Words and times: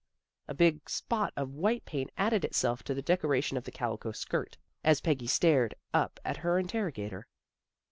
"A 0.47 0.55
big 0.55 0.89
spot 0.89 1.31
of 1.35 1.53
white 1.53 1.85
paint 1.85 2.09
added 2.17 2.43
itself 2.43 2.81
to 2.85 2.95
the 2.95 3.03
decoration 3.03 3.55
of 3.55 3.65
the 3.65 3.71
calico 3.71 4.11
skirt, 4.11 4.57
as 4.83 4.99
Peggy 4.99 5.27
stared 5.27 5.75
up 5.93 6.19
at 6.25 6.37
her 6.37 6.57
interrogator. 6.57 7.27